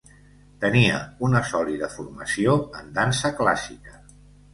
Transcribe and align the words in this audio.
Tenia 0.61 0.95
una 1.27 1.41
sòlida 1.49 1.89
formació 1.97 2.55
en 2.79 2.89
dansa 2.97 3.31
clàssica. 3.43 3.95